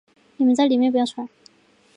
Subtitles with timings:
[0.37, 1.27] 你们在里面不要出来